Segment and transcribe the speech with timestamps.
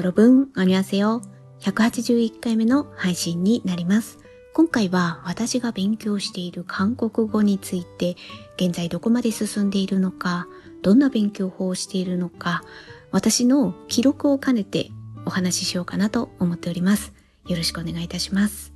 [0.00, 1.22] 여러분、 안녕하세요。
[1.60, 4.18] 181回目の配信になります。
[4.54, 8.16] 今回は私が勉強している韓国語について、
[8.56, 10.46] 現在どこまで進んでいるのか、
[10.82, 12.62] どんな勉強法をしているのか、
[13.10, 14.90] 私の記録を兼ねて
[15.24, 17.12] お話ししようかなと思っております。
[17.46, 18.72] よろしくお願いいたします。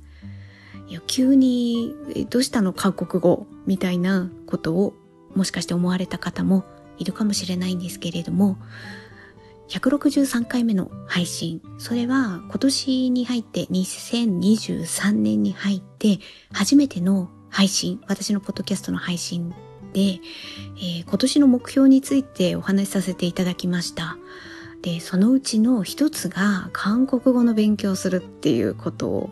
[0.87, 1.95] いや急に
[2.29, 4.93] どうしたの韓国語みたいなことを
[5.35, 6.65] もしかして思われた方も
[6.97, 8.57] いるかもしれないんですけれども、
[9.68, 11.60] 163回目の配信。
[11.78, 16.18] それは今年に入って2023年に入って
[16.52, 18.00] 初めての配信。
[18.06, 19.54] 私のポッドキャストの配信
[19.92, 24.16] で、えー、今年の目標についてお話しさせていただきました。
[24.82, 29.30] で、そのうちの一つが韓国語の勉強するっていうことを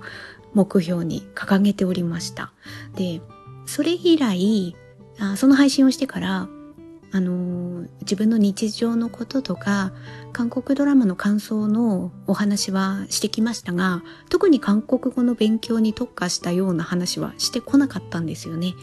[0.55, 2.53] 目標に掲げておりました。
[2.97, 3.21] で、
[3.67, 4.75] それ以来、
[5.19, 6.49] あその配信をしてから
[7.15, 9.93] あの自分の日常のこととか
[10.33, 18.75] 韓国ドラマの感想のお話はしてきましたが特に韓国語の勉強に特化したような話はしてこなかったんですよね。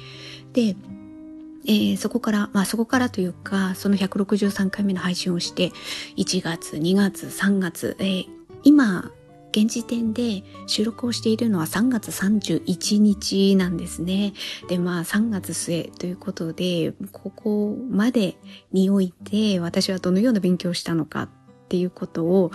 [0.53, 0.77] で、
[1.65, 5.71] えー、そこから、まあそこからというか、その163回目の配信をして、
[6.17, 8.25] 1月、2月、3月、えー、
[8.63, 9.11] 今、
[9.51, 14.33] 現時点で収録をしているのは3月31日なんですね。
[14.67, 18.37] で、まあ3月末ということで、ここまで
[18.71, 21.29] において私はどのような勉強をしたのかっ
[21.69, 22.51] ていうことを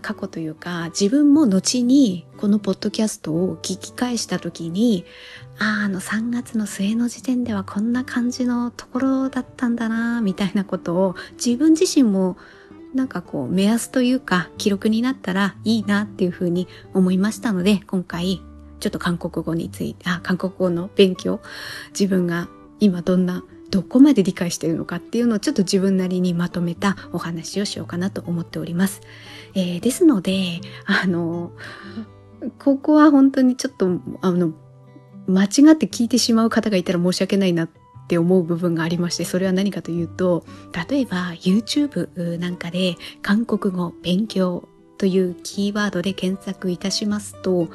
[0.00, 5.04] 過去というか自分も後にこのポッドキャストを聞き返した時に
[5.58, 12.36] あああの3月の末の時点ではこんな感じのところだったんだなみたいなことを自分自身も
[12.94, 18.40] なんかこう目安というか記録になったらいいなっていうふうに思いましたので今回
[18.80, 21.40] ちょっと韓国語についてあ韓国語の勉強
[21.90, 22.48] 自分が
[22.80, 29.00] 今どんなどこまで理解しているのかっていうのをちょっと自分なりにまとめたお話をしようかなと思っております。
[29.54, 31.50] えー、ですのであの
[32.58, 33.88] ここは本当にちょっと
[34.20, 34.52] あの
[35.26, 40.44] 間違って聞いてしまう方がいたら申し訳ないなってって思う部分がありまして、それは何かというと、
[40.88, 47.68] 例えば YouTube なんかで韓国語勉強というキーワードで検索いたしますと、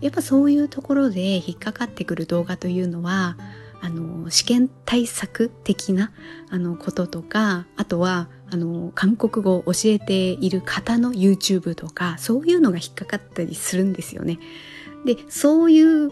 [0.00, 3.36] やっぱそういうところで引っかかってくる動画というのは、
[3.82, 6.10] あの、試験対策的な、
[6.50, 14.38] あの、こととか、あとは、あの、韓国語を教えている方の YouTube とか、そういうのが引っかかったりするんですよね。
[15.04, 16.10] で、そういう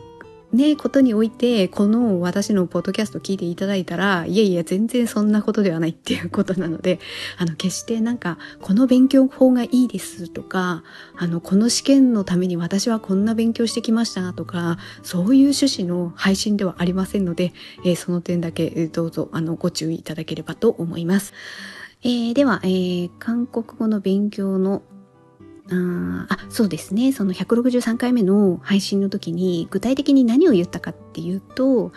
[0.54, 7.00] ね、ことにおいて、この私のポッドキャスト聞いていただいたら、いやいや、全然そんなことではないっていうことなので、
[7.38, 10.84] あの、決してなんか、この勉強法がいいですとか、
[11.16, 17.52] あの、この試験のために私はこんな勉強してきましたとか、そういう趣旨の配信ではありませんので、
[17.84, 21.32] えー、その点だけどうぞ、あの、ご注意いただければと思います。
[22.04, 24.82] えー、では、えー、韓国語の勉強の
[25.70, 27.12] あそうですね。
[27.12, 31.92] その163回目の配信の時に具体的に何を言ったかっていうと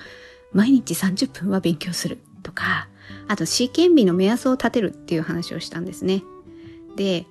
[0.54, 2.88] 毎日30分は勉強するとか
[3.28, 6.24] あと試験日の目安を立てるっていう話をしたんですね。
[6.96, 7.26] で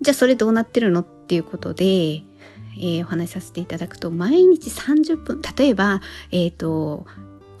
[0.00, 6.00] じゃあそれどうなってるのっていうことで、えー、お話しさせていただくと毎日30分例えば
[6.32, 7.06] えっ、ー、と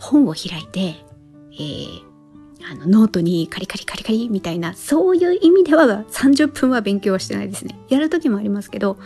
[0.00, 0.96] 本を開いて、
[1.52, 2.13] えー
[2.70, 7.78] あの、ノートにカリカリカリカリみたいな、そういう意味では30分は勉強はしてないですね。
[7.88, 8.96] やる時もありますけど、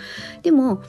[0.43, 0.83] でも、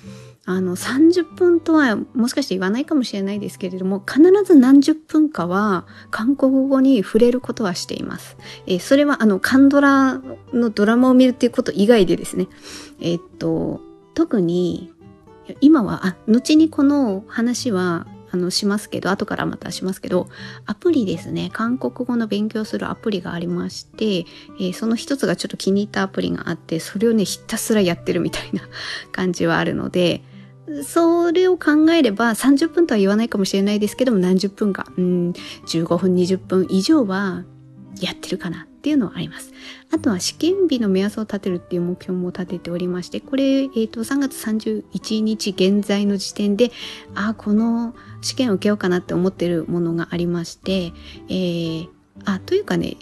[0.45, 8.37] あの、30分とはもしかして言わないかもしれないですけれども、必ず何十分かは韓国語に触れることはしています。
[8.65, 10.21] えー、それはあの、カンドラ
[10.53, 12.47] のドラマを見るっていうこと以外でですね、
[12.99, 13.81] えー、っと、
[14.13, 14.91] 特に、
[15.61, 20.27] 今は、あ、後にこの話はあのしますけど後からまたしますけど
[20.65, 21.49] アプリですね。
[21.53, 28.61] 韓国語の勉強するアプリがありまして、えー、その一つがちょっと気に入ったアプリがあってそれをねひたすらやってるみたいな
[29.11, 30.23] 感じはあるので
[30.85, 35.33] それを考えれば30分とは言わないかもしれないですけども何十分か、うん、
[35.65, 37.43] 15分20分以上は
[37.99, 38.68] やってるかな。
[38.79, 39.51] っていうのはあります。
[39.91, 46.71] あとは試験日の目安を立てるっていう目標も立てておりまして、これ、えっ、ー、と、3月31日現在の時点で、
[47.13, 50.93] あ、この試験を受けようかなって思ってるものがありまして、
[51.27, 51.89] えー、
[52.23, 52.95] あ、というかね、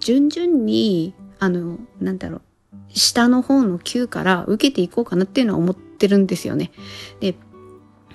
[0.00, 2.42] 順々に、あの、なんだろう、
[2.88, 6.72] 下の方の級から受けていこうかなっていうのは思ってるんですよね。
[7.20, 7.34] で、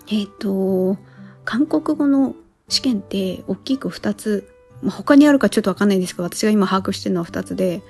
[0.07, 0.97] えっ、ー、と、
[1.45, 2.35] 韓国語の
[2.69, 4.52] 試験って大きく2つ
[4.83, 7.81] まあ、他にあるかちょっとわかんないんですけど、私が今把握してるのは2つで、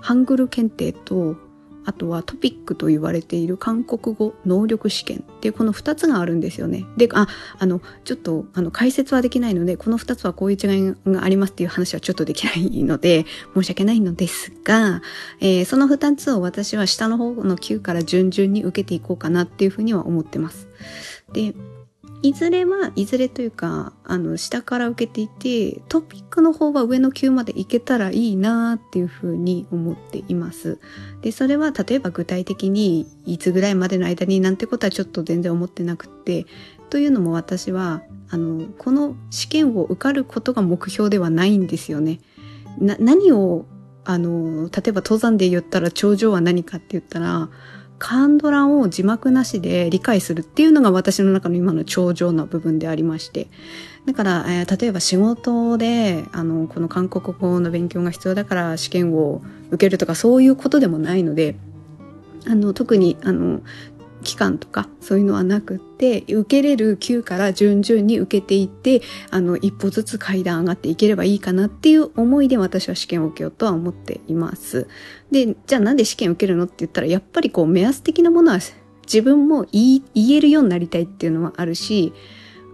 [0.00, 1.36] ハングル検定と、
[1.84, 6.84] あとはトピックと言われている韓国語能力試験っていうこの2つがあるんですよね。
[6.98, 7.28] で、あ、
[7.58, 13.24] あの、ちょっと、あの、解説はできないので、この2つはこういう違いがありますっていう話はちょっとできないので、
[13.56, 15.00] 申し訳ないのですが、
[15.40, 20.68] えー、その2つを私は下の方の級から順々に受けていこうかなっていうふうには思ってます。
[21.32, 21.54] で、
[22.22, 30.78] いずれはいずれというか、あの、下から受けていて、トピックの方は上の級まで行けたらいいなっていうふうに思っています。
[31.22, 36.46] で、それは例えば具体的にいつぐらいまでの間になんてことはちょっと全然思ってなくて、
[36.90, 42.18] というのも私は、あの、この試験を受かることが目標ではないんですよね。
[42.78, 43.66] な、何を、
[44.04, 47.48] あの、例えば登山で言ったら頂上は何かって言ったら、
[47.98, 53.48] カンドラを字幕なしで理解するっていうのが私の中の今の頂上な部分でありまして。
[54.06, 61.56] だから、えー、例えば仕事で、あの、この韓国語の勉強が必要だから試験を受けるとかそういうことでもないので、
[62.46, 63.60] あの、特に、あの、
[64.22, 74.88] 期間とかそういうのはなくって受けれる級から順々に受けていってあの一歩ずつ階段上がっていければいいかなっていう思いで私は試験を受けようとは思っています。
[75.30, 78.58] でじゃあなんで試験受けるのって言ったらやっぱりこう目安的なものは
[79.06, 82.12] 自分も言えるようになりたいっていうのはあるし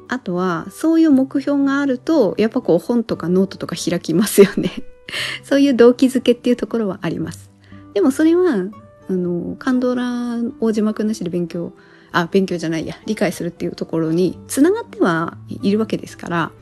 [0.08, 4.70] あとはそういう目標があるとやっぱこう本とかノートとか開きますよね。
[5.42, 7.50] そういう動機づけっていうところはあります。
[7.94, 8.66] でもそれは
[9.08, 11.72] あの、カンドラを字幕なしで勉強、
[12.12, 16.52] あ、勉強じゃないや、理解するっていうところに繋がってはいるわけですから、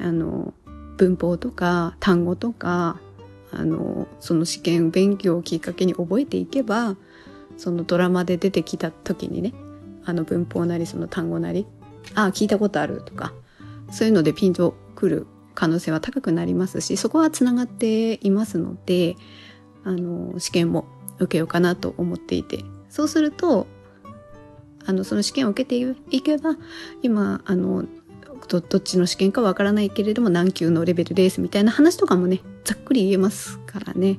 [0.00, 0.54] あの、
[0.96, 3.00] 文法とか単語とか、
[3.50, 6.96] あの、その試験勉強をきっかけに覚えていけば、
[7.56, 9.52] そのドラマで出てきた時にね、
[10.04, 11.66] あの文法なりその単語なり、
[12.14, 13.32] あ、聞いたことあるとか、
[13.90, 19.16] そういうのでピンとくる可能性は高くなりますし、そこは繋がっていますので、
[19.84, 20.86] あの、試験も
[21.18, 23.66] 受けようかなと思っていてそうすると
[24.84, 26.56] あのその試験を受けていけば
[27.02, 27.84] 今あの
[28.48, 34.18] どっちの試験かわからないけれども何級のレベルですみたいな話とかもねざっくり言えますからね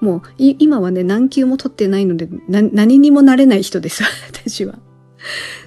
[0.00, 4.78] もう今はね何級も取ってないので何にもなれない人です 私は。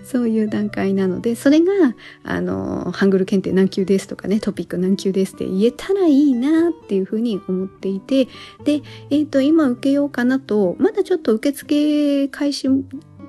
[0.05, 8.25] そういう段階なので、それが、あの、ハングル検定何級ですとかね、トピック何級ですって言えたらいいなっていうふうに思っていて、
[8.63, 12.67] で、えっ、ー、と、今受けようかなと、まだちょっと受付開始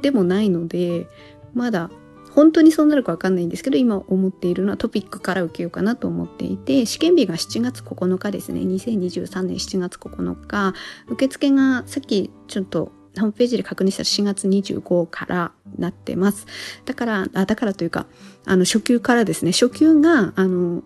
[0.02, 1.06] でもないので、
[1.54, 1.90] まだ
[2.36, 8.60] 本当にそうなるかわかんないんですけど、今思っているのはトピックから受けようかなと思っていて、試験日が7月9日ですね。
[8.60, 10.74] 2023年7月9日。
[11.08, 16.46] 受付がさっきちょっとホームページで確認したら4月25からなってます。
[16.84, 18.06] だから、あだからというか、
[18.44, 20.82] あの、初級からですね、初級が、あの、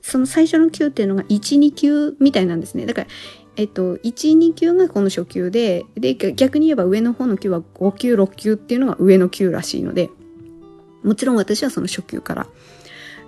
[0.00, 2.86] その最初の級っていうのが1、2級みたいなんですね。
[2.86, 3.06] だから、
[3.56, 10.10] えっと、1、2級がこの初級で、で、逆に言えば上の方の級は5級、6級っていうのが上の級らしいので、
[11.02, 12.46] もちろん私はその初級から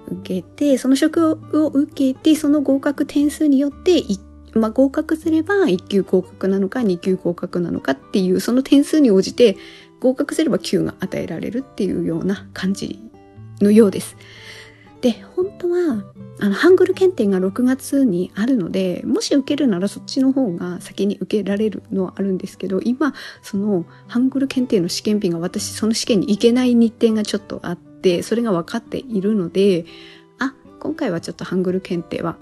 [0.08, 4.20] 受けて、その職を受けて、その合格点数によって1
[4.54, 9.56] まあ、合格すれば1級合格なのか2級合格なのかっていうその点数に応じて
[10.00, 13.00] 合格すれば級が与えられるっていうような感じ
[13.60, 14.16] のようです。
[15.04, 16.02] で、本当は、
[16.40, 23.12] あの、ハングル検定が6月にあるので、もし受けるならそっちの方が先に受けられるのはあるんですけど、今、
[23.42, 29.84] その、ハングル検定の試験日が私、その試験に行けない日程がちょっとあって、それが分かっているので、
[30.38, 32.38] あ、今回はちょっとハングル検定は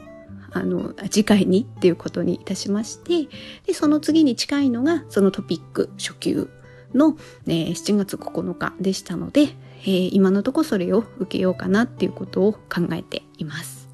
[0.52, 3.28] あの、次回にっていうことにいたしまして、
[3.66, 6.50] で、その次に近いのが、そのトピック初級
[6.94, 7.16] の、
[7.46, 9.48] えー、7月9日でしたので、
[9.82, 13.88] えー、今のところそれを受けようかなっていうことを考えています。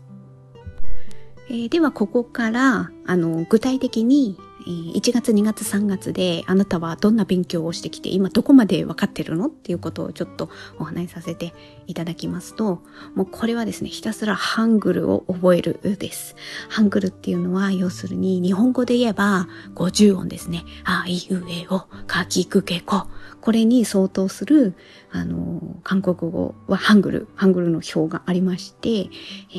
[1.48, 4.36] えー、では、ここから、あの、具体的に
[4.68, 11.54] 1月2月3月であなたはどんな勉強をしてきて今どこまで分かってるのっていうことをちょっとお話しさせて
[11.86, 12.82] いただきますと
[13.14, 16.36] もうこれはですねひたすらハングルを覚えるです。
[16.68, 20.64] ハングルっていうのは要するに日本語で言えば50音ですね。
[20.84, 23.06] あいうえおかきくけこ
[23.40, 24.74] これに相当する
[25.10, 29.08] あの韓国語はハングルハングルの表がありまして、え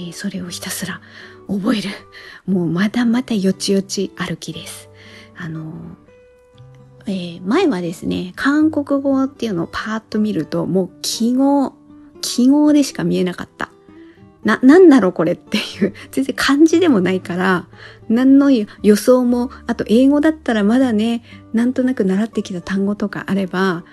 [0.09, 1.01] ー、それをひたすら
[1.47, 1.89] 覚える
[2.45, 4.88] もうまだまだよちよち歩きです。
[5.41, 5.71] あの、
[7.07, 11.73] えー、前はですね、韓国語っていうのをパーッと見ると、もう記号、
[12.21, 13.71] 記号でしか見えなかった。
[14.43, 17.67] な、なんだろうこれっていう、全然漢字でもないから、
[18.09, 18.67] 何の予
[18.97, 23.85] 想も、あと英語だったらまだね、なんとなく習ってきた単語とかあれば、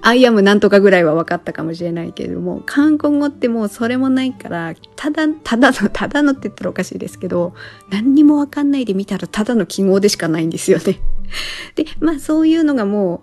[0.00, 7.54] アイアムなんとかぐらいは分かったかもしれないけれども、韓国語ってもうそれもないから、ただ、ただの、ただのって言ったらおかしいですけど、
[7.90, 11.00] 何にも分かんないで見たらただの記号でしかないんですよね。
[11.74, 13.22] で、まあそういうのがも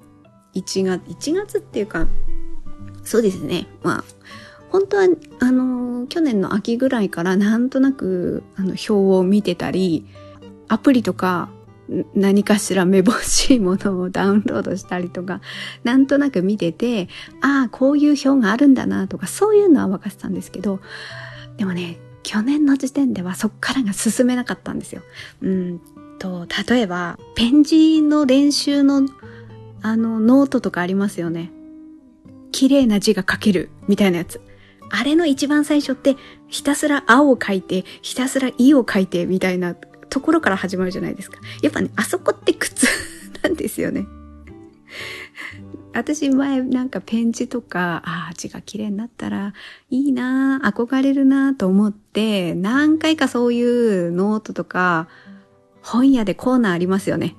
[0.53, 2.07] う1月、1月っていうか、
[3.03, 3.67] そうですね。
[3.83, 4.03] まあ、
[4.69, 5.07] 本当は、
[5.39, 10.05] あの、去年の秋ぐらいからなんとなく、あの、表を見てたり、
[10.67, 11.49] アプリとか、
[12.15, 15.41] 何かしらめぼしいものをダウンロードしたりとか、
[15.83, 17.09] なんとなく見てて、
[17.41, 20.79] ああ、こういう表があるんだなとか、そういうのは分かってたんですけど、
[21.57, 25.01] でもね、去年の時点ではそっからが進めなかったんですよ。
[25.41, 25.81] うん
[26.19, 29.05] と、例えば、ペン字の練習の、
[29.81, 31.51] あの、ノートとかありますよね。
[32.53, 34.39] 綺麗な字が書ける、みたいなやつ。
[34.89, 36.15] あれの一番最初って、
[36.47, 39.75] ひたすら青を書いて、ひたすらいを書いて、みたいな
[40.13, 41.39] ところから始まるじゃないですか。
[41.63, 42.85] やっぱね、あそこって苦痛
[43.41, 44.05] なんですよね。
[45.91, 49.53] 私前なんかペン字とか、ああ、字が綺麗になったら
[49.89, 55.07] いいな憧れるなと思って、何回かそういうノートとか、
[55.81, 57.35] 本屋でコーナーありますよね。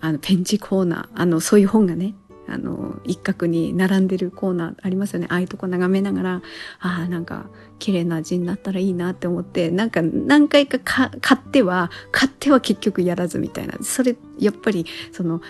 [0.00, 1.20] あの、ペン字コーナー。
[1.20, 2.14] あの、そういう本がね、
[2.48, 5.26] あの、一角に並んでるコーナーありますよね。
[5.30, 6.42] ああいうとこ眺めながら、
[6.80, 7.46] ああ、なんか、
[7.78, 13.74] 綺麗な字になったらいいなって思って、なんか何回か買っては、買っては結局やらずみたいな。
[13.82, 15.40] それ、やっぱり、その、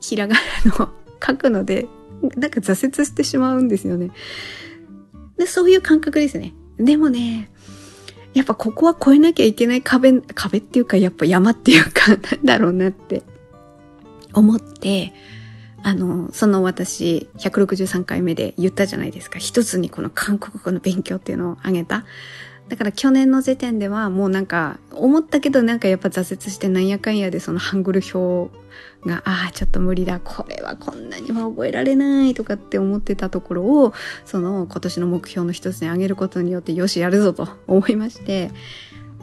[0.00, 0.40] ひらがな
[0.78, 0.90] の
[1.24, 1.88] 書くので、
[2.36, 4.10] なんか挫折してしまうんですよね。
[5.38, 6.54] で、そういう感覚ですね。
[6.78, 7.50] でもね、
[8.34, 13.22] やっぱここは越えなきゃいけない壁、壁っていうか、やっぱ山っていうか、なんだろうなって
[14.32, 15.12] 思って、
[15.82, 19.38] あの、その私、163回目で言ったじゃないですか。
[19.38, 22.04] 一つにこの韓国語の勉強っていうのをあげた。
[22.68, 28.56] だから去年の時点ではもうなんか、思ったけどなんかやっぱ挫折してなんやかんやでそのハングル表
[29.04, 30.20] が、ああ、ちょっと無理だ。
[30.20, 33.92] これはこんなには覚えられないとかって思ってたところを、
[34.24, 38.52] その今年の目標の一つにあげることによって、よし、やるぞと思いまして、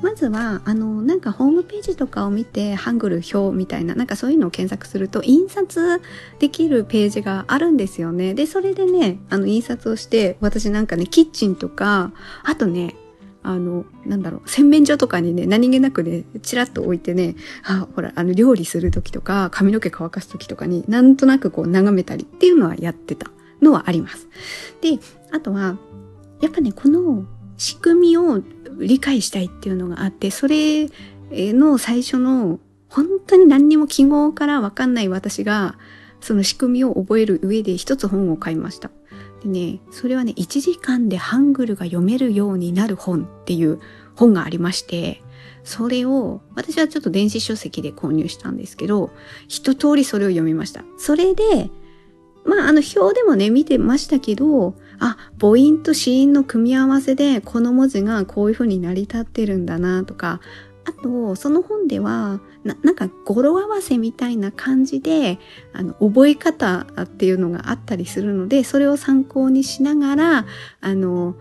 [0.01, 6.01] まずは、あの、なんかホームページとかを見て、ハングル表みたいな、なんかそういうのを検索すると、印刷
[6.39, 8.33] できるページがあるんですよね。
[8.33, 12.11] で、それでね、あの、印刷をして、私なんかね、キッチンとか、
[12.43, 12.95] あとね、
[13.41, 24.27] あの、なんだろう、洗面所とかにね、何気なくね、チラッと置いてね、あ、ほら、あの、料理するときとか、髪の毛乾かすときとかに、なんとなくこう、眺めたりっていうのはやってたのはあります。
[24.81, 24.99] で、
[25.31, 25.77] あとは、
[26.41, 27.25] やっぱね、この
[27.57, 28.41] 仕組みを
[28.79, 30.89] 理解したいっていうのがあって、それ
[31.31, 32.59] の最初の
[32.89, 35.77] 本当に何にも記号からわかんない私が、
[36.21, 38.89] その仕組みを覚える上で一つ本を買いました。
[39.43, 43.79] でね、それはね、1時間でハングルが読めるようになる本っていう
[44.15, 45.21] 本がありまして、
[45.63, 49.11] それを、私はちょっと電子書籍で購入したんですけど、
[49.47, 50.83] 一通りそれを読みました。
[50.97, 51.69] それで、
[52.45, 60.39] まあ、あの表でもね、見てましたけど、あ、母音と子音の組み合わせでこの文字がこういう風に成り立ってるんだなとか、
[60.87, 65.37] あと、その本では、な、んか語呂合わせみたいな感じで、
[65.73, 70.45] あの、覚え方っていうのがあったりするので、それを参考にしながら、
[70.79, 71.35] あの、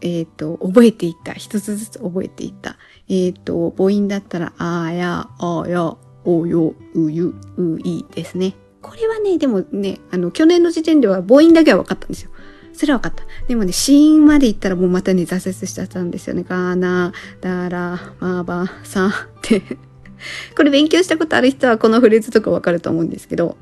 [0.00, 1.32] えっ、ー、と、覚えていった。
[1.32, 2.76] 一つずつ覚えていった。
[3.08, 8.54] えっ、ー、と、母音だったら、あや、あや、およ、うゆ、ういですね。
[8.82, 12.30] これはね、でもね、あの、去年の時点では母音だけは分かったんですよ。
[12.78, 13.24] それは分かった。
[13.48, 16.44] でもね、死因まで行ったらもうまたね、挫折しちゃったんですよね。
[16.48, 19.76] ガーナー、ダーラ、マーバー、サーって
[20.56, 23.56] これ勉強したことある人はこのフレーズとかわかると思うんですけど、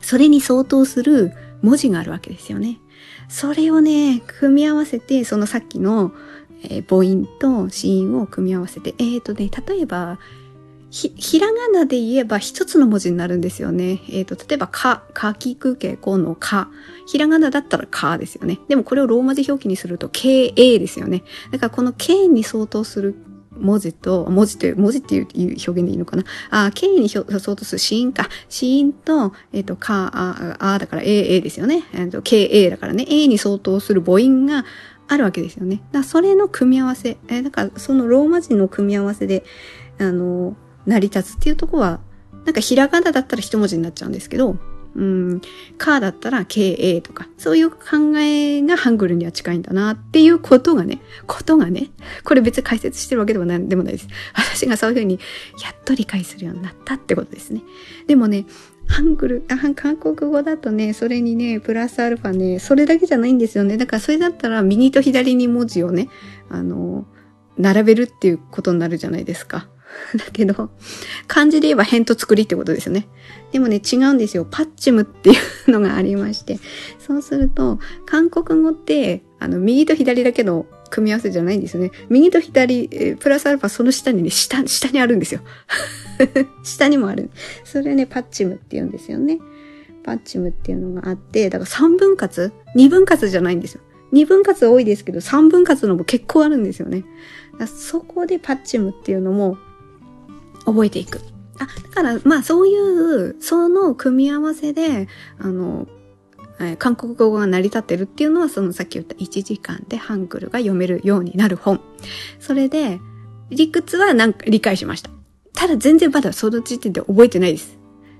[0.00, 2.78] それに相当する文字があるわけですよね。
[3.28, 6.12] それをね、組み合わせて、そのさっきの、
[6.62, 10.20] えー、母音と子音を組み合わせて、え、ー、とね、例えば、
[10.90, 14.00] ひ、ひらがなで言えば一つの文字になるんですよね。
[14.08, 16.68] えっ、ー、と、例えば、か、かきくけこのか。
[17.06, 18.58] ひらがなだったらかですよね。
[18.68, 21.22] でもこれをローマ字表記にすると ka ですよね。
[21.52, 23.14] だからこの k に相当する
[23.52, 26.24] 文字と、文字という、文字っていう表現でいいのかな。
[26.50, 28.28] あ、k に相当する子音か。
[28.48, 31.84] 子音と、えっ、ー、と、か、あ、あだから a, a ですよね。
[31.92, 33.06] えっ、ー、と、ka だからね。
[33.08, 34.64] a に相当する母音が
[35.06, 35.82] あるわけですよね。
[35.92, 37.16] だそれの組み合わせ。
[37.28, 39.44] え、だからそのローマ字の組み合わせで、
[39.98, 40.56] あの、
[40.90, 42.00] 成り立つっていうとこは、
[42.44, 44.56] なんかひらがなだったら一文字になっちゃうんですけど、
[44.96, 45.40] うん、
[45.78, 47.76] かだったら KA とか、そういう考
[48.18, 51.90] えがハングルには近いんだなっていうことがね、ことがね、
[52.24, 54.08] これ別に解説してるわけでもないでもないです。
[54.34, 55.20] 私がそういうふうに
[55.62, 57.62] やっと理解するようになったってことですね。
[58.08, 58.46] でもね、
[58.88, 63.76] ハングル、あ韓国語だとね、それにね、プラスアルファね、それだけじゃないんですよね。
[63.76, 66.08] だからそれだったら右と左に文字をね、
[66.48, 67.06] あの、
[67.56, 69.68] 並べるっていうことになるじゃないですか。
[70.16, 70.70] だけど、
[71.26, 73.06] 漢字で言えば変と作りってことですよね。
[73.52, 74.46] でもね、違うんですよ。
[74.48, 75.32] パッチムってい
[75.66, 76.58] うのがありまして。
[76.98, 81.90] そうすると、韓国語って、あの、右と左だけの組み合わせじゃないんですよね。
[82.08, 85.40] 右と左、プラスアルファその下にね、下、下にあるんですよ。
[86.62, 87.30] 下にもある。
[87.64, 89.38] それね、パッチムって言うんですよね。
[90.02, 93.80] パッチムっていうのがあって、だから3分割 ?2 分割じゃないんですよ。
[94.12, 97.04] 2分割多いですけど、3分割のも結構あるんですよね。
[97.66, 99.58] そこでパッチムっていうのも
[100.64, 101.20] 覚えていく。
[101.58, 105.86] あ、だから、まあそういう、その組み合わせで、あの、
[106.58, 111.80] えー、韓国語が成り立ってるっていうのは、そのさっき言った1時間でハングルが読めるようになる本。
[112.38, 113.00] それで、
[113.50, 115.10] 理屈はなんか理解しました。
[115.54, 117.78] ただ全然まだその時点で覚えてないです。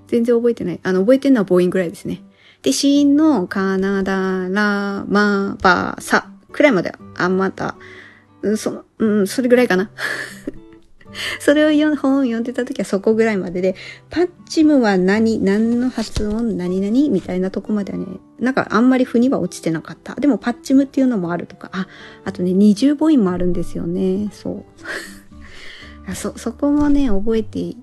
[0.08, 0.80] 全然覚えてない。
[0.82, 2.22] あの、覚えてるのは母音ぐらいですね。
[2.62, 7.76] で、死因のカナダ、ラ、マ、バ、サくらいまであ、また、
[8.42, 9.90] うんその、うん、それぐらいかな。
[11.40, 13.74] それを読本を読んでた時はそこぐらいまでで、
[14.10, 18.06] パッチムは何、何の発音、何々みたいなとこまではね、
[18.38, 20.14] なんかあんまり腑には落ちてなかった。
[20.14, 21.88] でもパッチムっていうのもあるとか、あ、
[22.24, 24.30] あとね、二重母音もあるんですよね。
[24.32, 24.64] そ
[26.08, 26.14] う。
[26.14, 27.76] そ、そこもね、覚えて、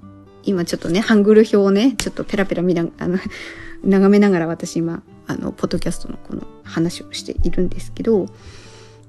[0.44, 3.18] 今ちょっとね、ハングル表をね、ちょっとペラペラ見な、あの、
[3.84, 8.28] 眺めながら私今、あの、ポッドキャストのこの話をしているんですけど、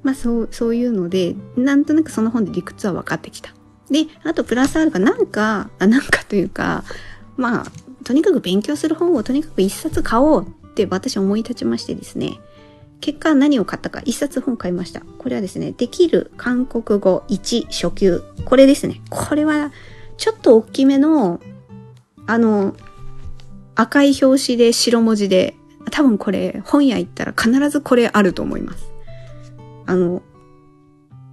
[0.02, 3.52] まあそう、そういうので、なんとなくその本で理屈は分かってきた。
[3.90, 6.84] で、あとプラスアルファ、なんか、あなんかというか、
[7.36, 12.38] まあ、とにかく勉強する本をとにかく一冊買おうって私思い立ちましてですね、
[13.00, 15.00] 結果何を買ったか一冊本買いました。
[15.18, 18.22] これはですね、できる韓国語1初級。
[18.44, 19.00] これですね。
[19.10, 19.72] これは
[20.16, 21.40] ちょっと大きめの、
[22.26, 22.74] あの、
[23.74, 25.54] 赤い表紙で白文字で、
[25.90, 28.90] 多分これ本屋行ったら必ずこれあると思います。
[29.86, 30.22] あの、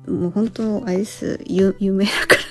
[0.08, 1.40] もう本当、あれです。
[1.46, 2.42] 有名だから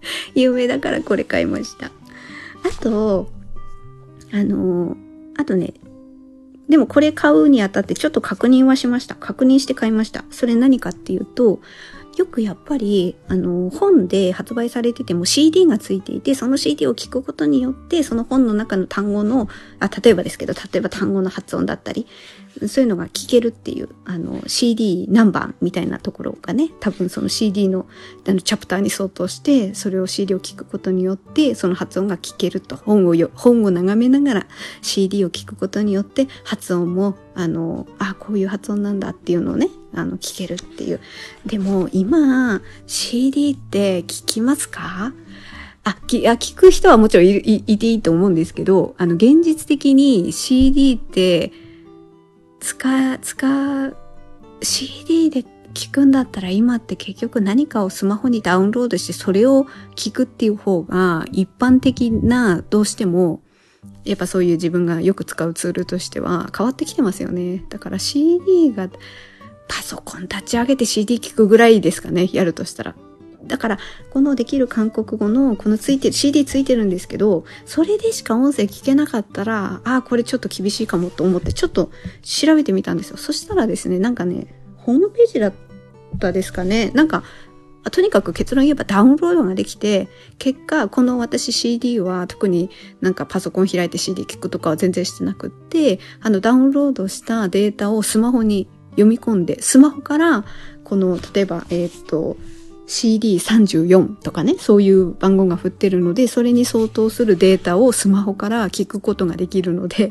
[0.34, 1.86] 有名だからこれ買いました。
[1.86, 3.30] あと、
[4.32, 4.96] あの、
[5.36, 5.74] あとね、
[6.68, 9.14] でもこれ買うにあたってちょっと確認はしました。
[9.14, 10.24] 確認して買いました。
[10.30, 11.60] それ何かっていうと、
[12.18, 22.06] よくやっぱり、あの、本で発売されてても CD がついていて、その CD を聞くことによって、その本の中の単語の、あ、例えばですけど、例えば単語の発音だったり、
[22.66, 27.86] そういうのが聞けるっていう、あの、CD 何番みたいなところがね、多分その CD の、
[28.26, 32.76] あの、チャプターに相当して、それを CD を聞くことによって、その発音が聞けると。
[32.76, 34.46] 本をよ、本を眺めながら
[34.82, 41.00] CD を聞くことによって、発音も、あの、あ、こういう発音なんだっていうのをね、あの、聞けるっていう。
[41.46, 45.12] でも、今、CD って聞きますか？
[45.84, 51.52] あ、き、あ、聞く人はもちろんいいいていいと思うんですけど、あの、現実的に CD って、
[52.60, 53.92] 使、使、
[54.62, 55.44] CD で
[55.74, 63.40] 聞くんだったら今って結局何かをスマホにダウンロードしてそれを聞くっていう方が一般的などうしても
[64.04, 67.64] やっぱそういう自分がよく使うツールとしては変わってきてますよね。
[67.68, 68.88] だから CD が
[69.68, 72.94] パソコン立ち上げて CD 聞くぐらいですかね、やるとしたら。
[73.48, 73.78] だから、
[74.10, 81.90] このできる韓国語の、このついてる、CD ついてるんですけど、それでしか音声聞けなかったら、ああ、これちょっと厳しいかもと思って、ちょっと
[82.22, 83.16] 調べてみたんですよ。
[83.16, 85.52] そしたらですね、なんかね、ホームページだっ
[86.18, 86.90] たですかね。
[86.94, 87.24] なんか、
[87.90, 90.08] とにかく結論言えばダウンロードができて、
[90.38, 100.44] 結果、この私 CD は特になんかパソコン開いて CD 聞くとかは全然してなくって、あのダウンロードしたデータをスマホに読み込んで、スマホから
[100.84, 102.36] この、例えば、えっ、と、
[102.88, 110.10] CD34 とかね、そういう番号が振ってるので、それに相当するデータをスマホから聞くことができるので、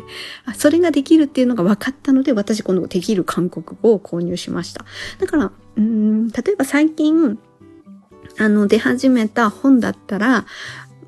[0.55, 4.85] それができるっていうのが分かったので、私このできる韓国語を購入しました。
[5.19, 7.39] だから、うん、例えば最近、
[8.37, 10.45] あの、出始めた本だったら、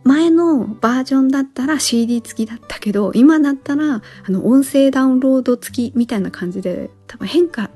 [0.03, 7.69] 前のバージョンだったら CD 付きだったけど、今だったら、あの、音声ダウンロード付きみたいな感じで、多分変化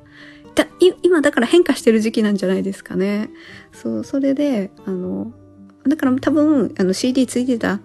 [0.55, 0.67] だ
[1.01, 3.29] 今だから変化してる時期なんじゃないですかね。
[3.71, 5.31] そう、それで、あの、
[5.87, 7.79] だから多分、あの CD ついてた、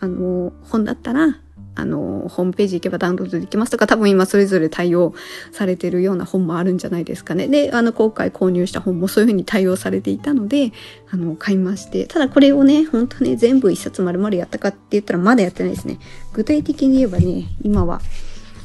[0.00, 1.40] あの、本だったら、
[1.78, 5.14] あの、ホームページ行けばダウンロードできますとか、多分今それぞれ対応
[5.52, 7.46] されてるような本もあるんじゃないですかね。
[7.46, 10.72] で、あの、今回購入した本もそういうふうに対応されていたので、
[11.10, 12.06] あの、買いまして。
[12.06, 16.00] ただこれをね、本当ね、全部一冊丸々やったかって言ったらまだやってないですね。
[16.32, 18.00] 具体的に言えばね、今は、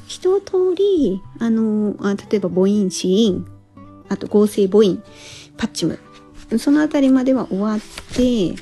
[0.08, 3.46] 一通り、あの、あ例えば母音、子音、
[4.10, 5.04] あと合成母音、
[5.58, 6.00] パッチム。
[6.58, 7.80] そのあたりまでは終わっ
[8.16, 8.56] て、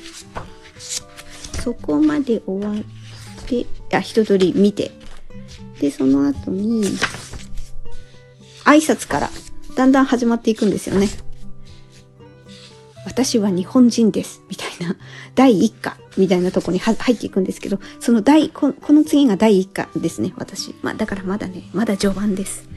[1.62, 4.92] そこまで終わって、あ、一通り見て。
[5.80, 6.84] で、その後に、
[8.64, 9.30] 挨拶から
[9.76, 11.08] だんだん始まっていくんですよね。
[13.04, 14.42] 私は日本人です。
[14.48, 14.96] みたいな、な
[15.34, 20.74] 第1課みたいなとこに入っていくんですけど、その第、この次が第1課ですね、私。
[20.82, 22.68] まあ、だからまだね、まだ序盤です。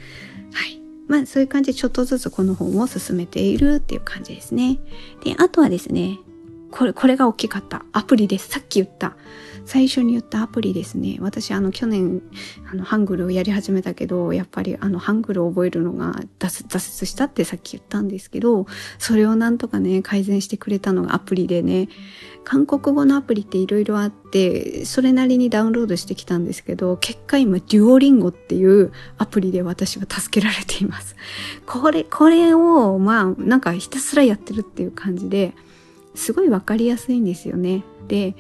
[0.54, 0.80] はい。
[1.08, 4.80] まあそういう感じでちょっとずつこの本を進めているっていう感じですね。
[5.24, 6.20] で、あとはですね、
[6.72, 7.86] これ、これが大きかった。
[7.92, 8.50] アプリです。
[8.50, 9.16] さっき言った。
[9.66, 11.18] 最初に言ったアプリですね。
[11.20, 12.22] 私、あの、去年、
[12.72, 18.68] あの、ハングルをやり始めたけど、やっぱり、あの、ハングルを覚えるのが挫折したってさっき言ったんですけど、
[19.00, 21.90] それをなんとかね、改善してくれたのがアプリでね、
[22.44, 31.16] 韓国語のアプリって色々あって、それなりにダウンロードしてきたんですけど、結果今、デュオリンゴっていうアプリで私は助けられています。
[31.66, 35.56] これ、これを、まあ、なんかひたすらやってるっていう感じで、
[36.14, 37.84] すごいわかりやすいんですよね。
[38.08, 38.36] で、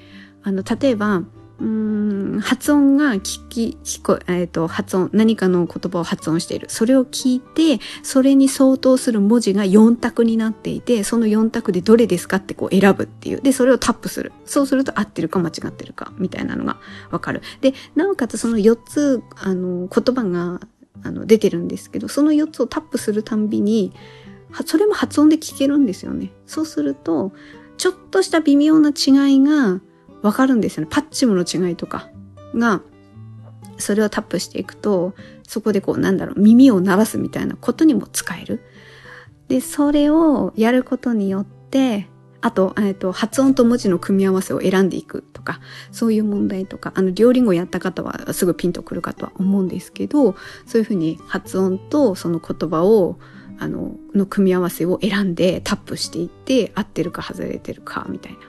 [0.45, 1.23] あの、例えば、
[1.57, 6.67] うん発音が聞き、聞こえっ、ー、と、発音、何かの言葉を発音している。
[6.69, 13.41] それを聞いて、それに相当する文字が4択になっていて、その4択でどれですかってこう選ぶっていう。
[13.41, 14.33] で、それをタップする。
[14.45, 16.77] そうすると合ってるか間違ってるか、みたいなのが
[17.09, 17.41] わかる。
[17.61, 20.59] で、なおかつその4つ、あの、言葉が、
[21.03, 23.93] あの、出てるんですけど、その4つをタップするたんびに、
[24.65, 26.31] それも発音で聞けるんですよね。
[26.45, 27.31] そうすると、
[27.77, 29.81] ちょっとした微妙な違いが、
[30.25, 30.89] わかるんですよね。
[30.91, 32.09] パッチムの違いとか
[32.55, 32.81] が、
[33.77, 35.13] それをタップしていくと、
[35.47, 38.63] そこでこうなんだろう、耳を鳴らすみたいなことにも使える。
[39.49, 42.07] で、それをやることによって、
[42.41, 45.59] あと、えっ、と、発音と文字の組み合わせを選んでいくとか、
[45.91, 50.35] そういう問題とか、あの、両リンゴやった方はすぐピンとくるかとは思うんですけど、
[50.65, 53.19] そういうふうに発音とその言葉を、
[53.59, 58.39] あの、の組み合わせを選んでタップしていって、合ってるか外れてるか、みたいな。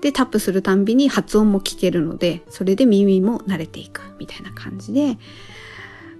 [0.00, 5.18] で、タップするたんびに発音も聞けるので、それで耳も慣れていくみたいな感じで、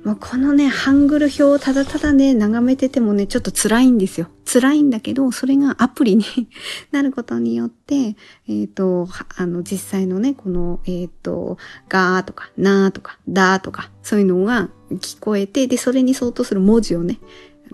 [0.05, 4.29] もうこのね、ハングル表をただただね、眺めててもね、ちょっと辛いんですよ。
[4.51, 6.25] 辛いんだけど、それがアプリに
[6.91, 11.59] なることによって、えっ、ー、と、あの、実際のね、この、えっ、ー、と、
[11.91, 17.19] ガーとか、ナーとか、ダーとか、そういうのが聞こえて、で、それに相当する文字をね、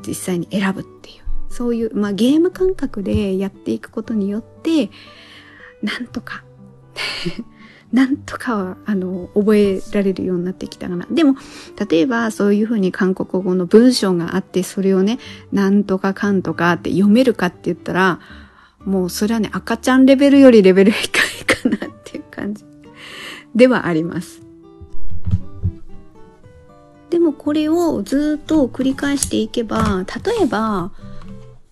[0.04, 4.90] 実際に選ぶっていう、そういう、まあ、ゲーム感覚でやっていくことによって、
[5.82, 6.44] なんとか
[7.92, 11.06] なんとかは、あの、覚えられるようになってきたかな。
[11.10, 11.36] でも、
[11.88, 15.18] 例えば、そういうふうに韓国語の文章があって、それをね、
[15.52, 18.18] なんとかかんとかって読めるかって言ったら、
[18.84, 22.64] もうそれはね、赤ちゃんレベルよりレベル低いかなっていう感じ
[23.54, 24.42] ではあります。
[27.10, 30.90] でもこれをずっと繰り返していけば、例えば、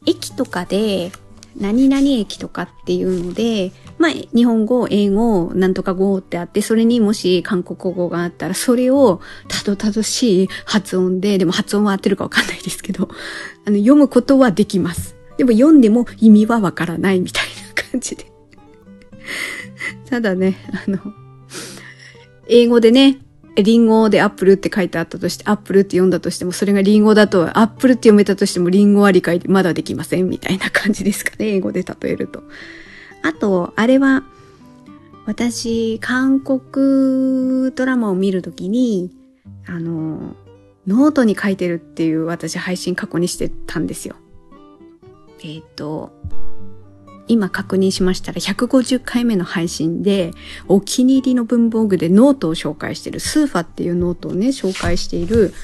[0.06, 1.10] 駅とかで
[1.56, 13.08] 何々駅とかっていうので、まあ、日本語、英語、なんとか語ってあって、それにもし韓国語があったら、それをたどたどしい発音で、でも発音は合ってるかわかんないですけど、
[13.66, 15.16] あの、読むことはできます。
[15.36, 17.44] でも読んでも意味はわからないみたい
[17.76, 18.26] な感じで。
[20.10, 20.98] ただね、あの、
[22.48, 23.18] 英語でね、
[23.62, 32.42] リンゴでアップルって書いてあったとして、アップルって読んだとしても、それがリンゴだと、アップルって読めたとしても、リンゴは理解まだできませんみたいな感じですかね、英語で例えると。
[33.22, 34.24] あと、あれは、
[35.26, 39.10] 私、韓国ドラマを見るときに、
[39.66, 40.34] あの、
[40.86, 44.16] ノートに書いてるっていう私配信過去にしてたんですよ。
[45.42, 46.12] えっ、と、
[47.28, 50.32] 今確認しましたら150回目の配信で
[50.68, 55.54] お気に入りの文房具でノートを紹介しているスーファっていうノートをね紹介している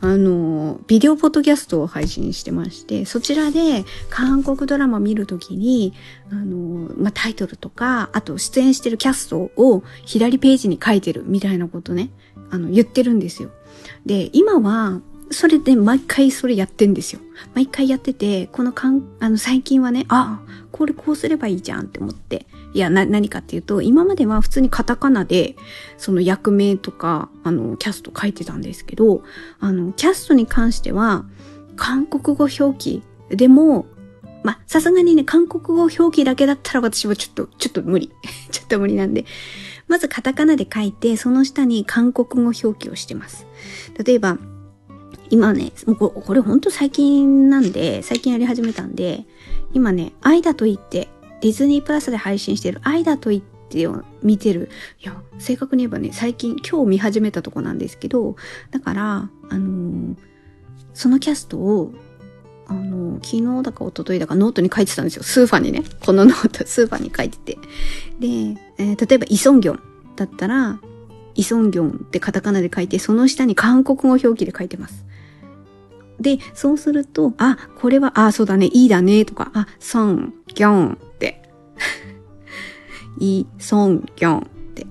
[0.00, 5.94] あの、ビデオポッドキャストを配信してまして、そちらで韓国ドラマ見るときに、
[6.30, 12.10] あの、まあ、タイトルとか、あと出演してるキャストを左ページに書いてるみたいなことね、
[12.50, 13.50] あの、言ってるんですよ。
[14.04, 17.20] で、今は、それで毎回それやってんですよ。
[17.54, 22.46] 毎回やってて、このかん、あの、最近はね、あ、これこうすればいいじゃんって思って。
[22.72, 25.56] いや、な、何かっていうと、今までは普通にカタカナで、
[25.98, 29.22] その役名とか、あの、キャスト書いてたんですけど、
[29.58, 31.24] あの、キャストに関しては、
[31.76, 33.86] 韓国語表記でも、
[34.42, 38.12] まさすがにね、韓国語表記だけだったら私はちょっと、ちょっと無理。
[38.52, 39.24] ちょっと無理なんで、
[39.88, 43.46] まずカタカナで書いて、その下に韓国語表記をしてます。
[44.04, 44.38] 例えば、
[45.30, 49.24] 今ね、もうこれほんと最近なんで、最近やり始めたんで、
[49.72, 51.08] 今ね、愛だと言って、
[51.40, 54.70] ディズニープラスで配信してる愛だと言ってを見てる。
[55.02, 58.36] いや、正確に言えばね、最近、今日見始めたとこなんですけど、
[58.70, 60.16] だから、あのー、
[60.94, 61.92] そのキャストを、
[62.68, 65.22] あのー、昨日だか一昨日だかノートに書いてたんですよ。
[65.22, 65.82] スーファにね。
[66.04, 67.58] このノート、スーファに書いてて。
[68.18, 68.28] で、
[68.78, 69.80] えー、例えば、イソンギョン
[70.16, 70.80] だったら、
[71.34, 75.05] イソンギョンってカタカナで書いて、その下に韓国語表記で書いてます。
[76.20, 81.42] で、そうすると、あ、これは、あ、そうだね、いいだね、とか、あ、ソン、ギョンって。
[83.18, 84.42] い、ソン、ギョンっ
[84.74, 84.86] て。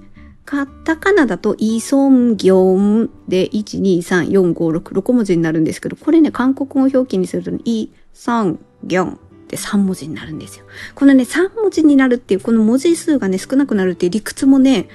[0.45, 10.65] カタカナだとイソンギョンで1、2、3、4、5、6、6文字になるんですけど、これね、韓国語表記にすると、イ、ソン、ギョンって3文字になるんですよ。
[10.93, 14.89] このね、3文字になるっていう、この文字数がね、少なくなるっていう理屈もね、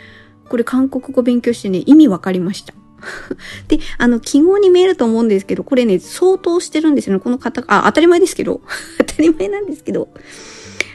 [0.49, 2.75] これ韓国語勉強してね、意味わかりました。
[3.69, 7.21] で、あの、記号に見えると思うんですけど、これね、相当してるんですよね。
[7.21, 8.61] この方、あ、当たり前ですけど、
[8.99, 10.09] 当たり前なんですけど、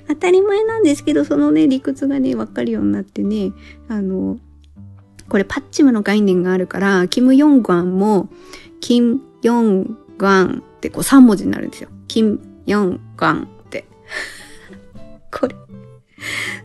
[0.07, 3.53] 当たり前なんですけど、そのね、理屈がね、わかるようになってね、
[3.87, 4.37] あの、
[5.29, 8.29] これパッチムの概念があるから、キム・ヨンガンも、
[8.79, 11.89] キム・ヨンガンってこう3文字になるんですよ。
[12.07, 13.85] キム・ヨンガンって。
[15.31, 15.55] これ、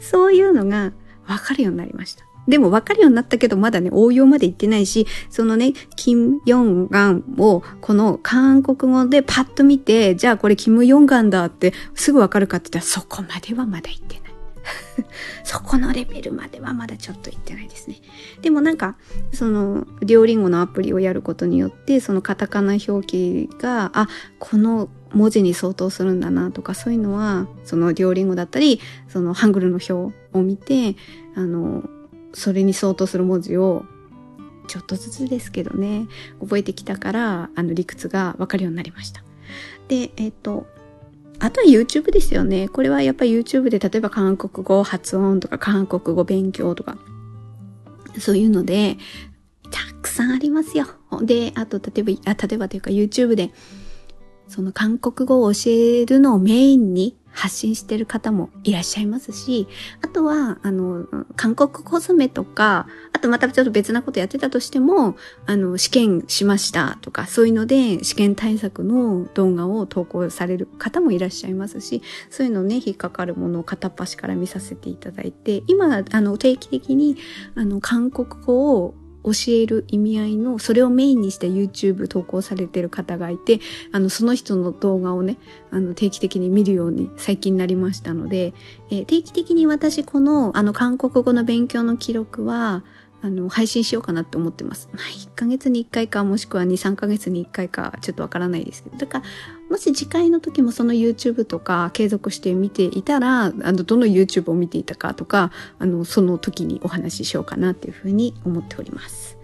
[0.00, 0.92] そういうのが
[1.26, 2.29] わかるようになりました。
[2.48, 14.30] でも分かるようになったけど、まだね、応用まで行ってないし、そのね、キム・ヨンガンを、この韓国語でパッと見て、じゃあこれキム・ヨンガンだってすぐ分かるかって言ったら、そこまではまだ行ってない。
[15.44, 18.00] そこのレベルまではまだちょっと行ってないですね。
[18.42, 18.96] でもなんか、
[19.32, 30.96] その、デュオリンゴのアプリをやることによって、そのカタカナ表記が、あ、この文字に相当するんだなとか、そういうのは、そのデュオリンゴだったり、そのハングルの表を見て、
[31.34, 31.84] あの、
[32.32, 33.84] それに相当する文字を
[34.68, 36.06] ちょっとずつですけどね
[36.40, 39.22] 覚えてきたからあの理屈がわかるようになりました。
[39.88, 40.66] でえっ、と
[41.40, 42.68] あとは YouTube ですよね。
[42.68, 46.98] これはやっぱ YouTube で例えば韓国語発音とか韓国語勉強とか
[48.18, 48.98] そういうので
[49.70, 50.86] たくさんありますよ。
[51.22, 53.50] であと例えばあ例えばというか YouTube で
[54.50, 59.68] その韓国語を教えるのをメインに発信してる方もいらっしゃいますし、
[60.02, 77.16] あとは、あの、韓国コスメとか、あとまたちょっと別なことやってたとしても、あの、試験しましたとか、そういうので試験対策の動画を投稿される方もいらっしゃいますし、そういうのね、引っかかるものを片っ端から見させていただいて、今、あの、定期的に、
[77.54, 83.60] あの、韓国語を教える意味合いの、それをメインにして YouTube 投稿されてる方がいて、
[83.92, 85.36] あの、その人の動画をね、
[85.70, 88.54] あの、定期的に見るように最近なりましたので、
[88.90, 92.82] えー、定期的に私この、あの、韓国語の勉強の記録は、
[93.22, 94.88] あの、配信しようかなって思ってます。
[94.92, 98.96] まあ、1ヶ月に1回か、もしくは2、3ヶ月に1回か、ちょっとわからないですけど。
[98.96, 99.24] だから、
[99.68, 109.36] もし次回の時もその YouTube とか継続して見ていたら、あの、どの YouTube を見ていたかとか、あの、その時にお話ししようかなっていうふうに思っております。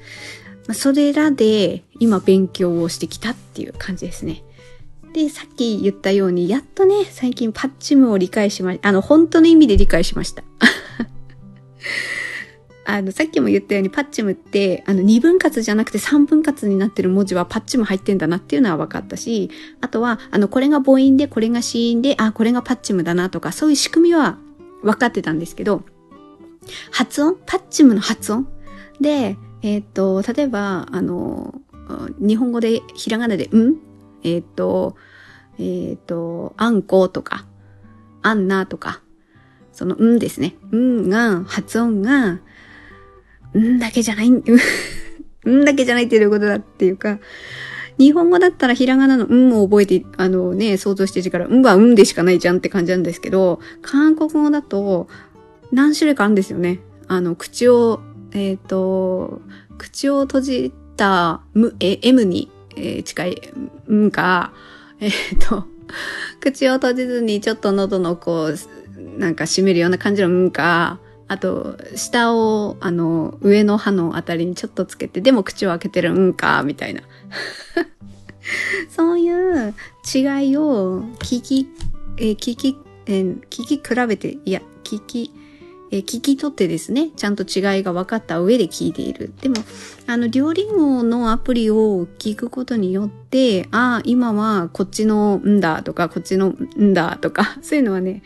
[0.66, 4.42] まあ、それらで、今勉強をしてきたっていう感じですね。
[5.12, 10.44] で、さっき言ったように、やっとね、最近パッチムを理解しま、あの、本当の意味で理解しました。
[12.88, 24.38] あの、さっきも言ったようにパッチムって、あの、二分割じゃなくて三分割になってる文字はパッチム入ってんだなっていうのは分かったし、あとは、あの、これが母音で、これが子音で、あ、これがパッチムだなとか、そういう仕組みは
[24.82, 25.82] 分かってたんですけど、
[26.90, 27.36] 発音？
[27.46, 28.48] パッチムの発音？
[29.00, 31.60] で、えっ、と、例えば、あの、
[32.18, 33.76] 日本語で、ひらがなで、ん？
[34.22, 34.96] えっ、と、
[35.58, 37.46] えっ、と、あんことか、
[38.22, 39.00] あんなとか、
[39.72, 40.56] その、んですね。
[40.74, 42.40] んが、発音が、
[43.56, 44.42] んだけじゃない、 ん
[45.64, 47.18] だけじゃないっていうことだっていうか、
[47.98, 55.08] 日本語だったらひらがなのんを覚えて、あのね、想像してるから、んはんでしかないじゃんって感じなんですけど、韓国語だと
[55.72, 56.80] 何種類かあるんですよね。
[57.08, 58.00] あの、口を、
[58.32, 59.40] えっ、ー、と、
[59.78, 63.52] 口を閉じた、む、え、M に、えー、近い、
[63.90, 64.52] んか、
[65.00, 65.64] えっ、ー、と、
[66.40, 77.02] 口を閉じずにちょっと喉のこう、なんか閉めるような感じのんか、あと、下を、あの、上の歯のあたりにちょっとつけて、でも口を開けてるんか、みたいな。
[78.88, 79.74] そういう
[80.14, 81.68] 違いを聞き、
[82.18, 85.32] え、聞き、え、聞き比べて、いや、聞き、
[85.90, 89.32] え、聞き取ってですね、ちゃんと違いが分かった上で聞いている。
[89.40, 89.56] でも、
[90.06, 98.22] あの、両リンゴのアプリを聞くことによって、ああ、今はこっちのんだとか、こっちのんだとか、 そういうのはね、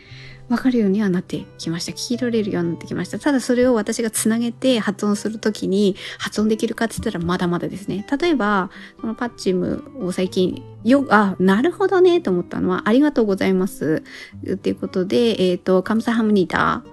[0.51, 1.93] わかるようにはなってきました。
[1.93, 3.17] 聞き取れるようになってきました。
[3.19, 8.05] ただそれを私がつなげて発音するときに発音できるかって言ったらまだまだですね。
[8.19, 14.03] 例えば、このパッチムを最近、よ、あ、なるほどねと思ったのは、ありがとうございます。
[14.51, 16.83] っていうことで、えっ、ー、と、カムサハムニダ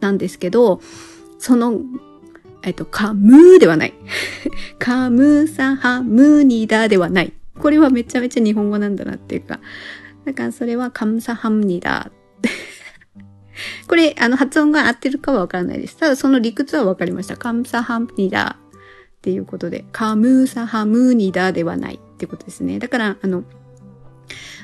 [0.00, 0.80] なんですけど、
[1.38, 1.80] その、
[2.64, 3.94] えっ、ー、と、カムーではない。
[4.80, 7.32] カムサハムニダではない。
[7.56, 9.60] これはめちゃめちゃ日本語なんだなっていうか。
[10.24, 12.10] だからそれはカムサハムニダ
[13.86, 15.96] これ、あの、発音が合ってるかはわからないです。
[15.96, 17.36] ただその理屈はわかりました。
[17.36, 22.78] カムサハムニダっていうことで、カムサハムニダではないってことですね。
[22.78, 23.44] だから、あの、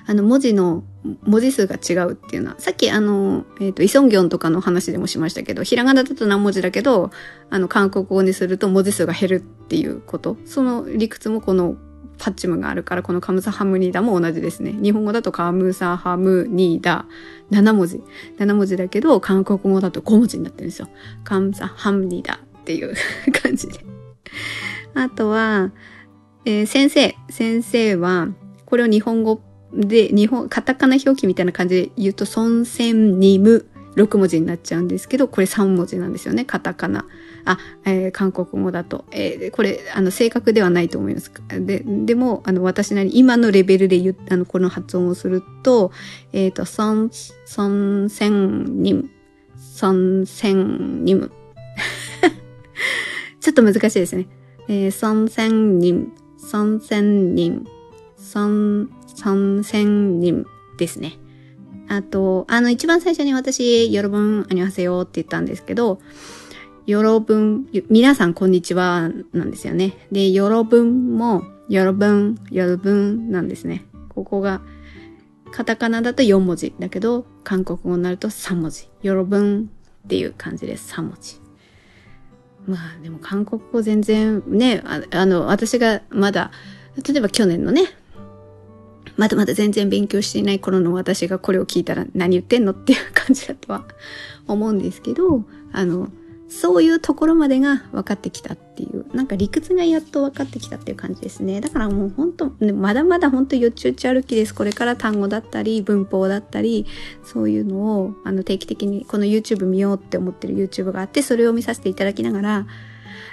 [0.07, 0.85] あの、文字の、
[1.22, 7.11] 文字数が違うっていうのは、さっきあの、えっ、ー、と、イソンギョンとかの話でもしましたけど、ひらがなだと何文字だけど、
[7.50, 10.37] あの、韓国語にすると文字数が減るっていうこと。
[10.44, 11.76] その理屈もこの
[12.22, 14.70] パッチムがあるから、このカムサハムニーダも同じですね。
[14.80, 17.04] 日本語だとカムサハムニーダ、
[17.50, 18.00] 7文字。
[18.38, 20.88] 7文字だけど、韓国語だと5文字になってるんですよ。
[21.24, 22.94] カムサハムニーダっていう
[23.42, 23.80] 感じで。
[24.94, 25.72] あとは、
[26.44, 27.16] えー、先生。
[27.28, 28.28] 先生は、
[28.66, 29.40] これを日本語
[29.74, 37.04] で、日本、カタカナ表記みたいな感じで言うと、孫線ニム6文字になっちゃうんですけど、これ3文字なんですよね、カタカナ。
[37.44, 39.05] あ、えー、韓国語だと。
[39.11, 41.33] えー、これ、あの、正確ではないと思います。
[41.48, 45.90] で、でも、あの、私なり、今のレベルで言あの、この発音をすると、
[46.33, 47.11] えっ、ー、と、ソン、
[47.44, 49.11] ソンセンニム、
[49.57, 51.31] ソンセンニム。
[53.40, 54.28] ちょっと難しいですね。
[54.68, 57.64] えー、ソンセンニム、ソンセンニム、
[58.16, 60.46] ソン、ソンセンニム
[60.78, 61.18] ですね。
[61.88, 65.98] あと、あの、一番最初に私、よろぶん、あにわせよって言ったんですけど、
[66.87, 69.95] よろぶん、皆さんこんにちはなんですよね。
[70.11, 73.85] で、よろぶんも、よろぶん、よろぶんなんですね。
[74.09, 74.61] ここが、
[75.53, 78.88] カタカナだと4文字だけど、韓国語になると3文字。
[79.03, 79.71] よろぶん
[80.05, 80.92] っていう感じです。
[80.95, 81.40] 3文字。
[82.66, 86.51] まあでも韓国語全然ね、ああの、私がまだ、
[87.07, 87.85] 例えば去年のね、
[89.16, 93.85] まだまだ全然勉強していない頃の私がこれを聞いたら何言ってんのっていう感じだとは
[94.49, 96.09] 思うんですけど、あの、
[96.52, 101.62] そういうところまでが分かってきたっていう、なんか理屈がやっと分かってきたっていう感じですね。
[101.62, 104.54] だからもう本当、ね、まだまだ本当よちよち歩きです。
[104.54, 106.84] これから単語だったり、文法だったり、
[107.24, 112.66] そういうのを、あの、定期的にこの YouTube 見ようって思ってる YouTube があって、それを見させていただきながら、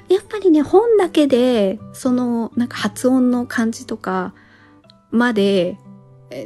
[0.08, 4.34] やっぱりね、本だけで、その、なんか発音の感じとか、
[5.12, 5.77] まで、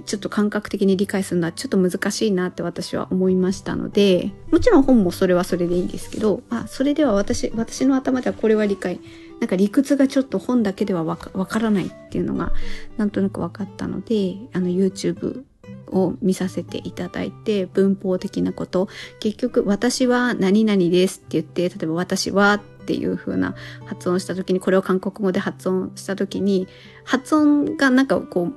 [0.06, 9.00] ちょっと感覚的に理解するのはちょっと難しいなって私は思いましたので、もちろん本もそれはそれでいいんですけど、あ、それでは私、私の頭ではこれは理解、
[9.40, 12.54] なんか理屈がちょっと本だけではわからないっていうのが
[12.98, 15.44] なんとなく分かったので、あの YouTube
[15.88, 18.88] を見させていただいて、文法的なこと、
[19.20, 26.68] 結局私は何々ですって言って、例えば私はっていう風な発音した時に、これを韓国語で発音した時に、
[27.04, 28.54] 発音がなんかこう、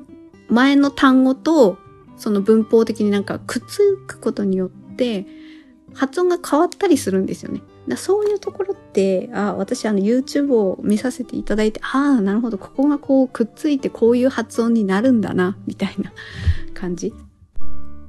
[0.49, 1.79] 前の単語と、
[2.17, 5.27] その文法的になんかくっつくことによって、
[5.95, 7.63] 発音が変わったりするんですよね。
[7.89, 16.13] だそういうところって、あ私あの YouTube を見させていただいて、ああ、なるほど、ここがこうくっついてこういう発音になるんだな、みたいな
[16.75, 17.15] 感じ。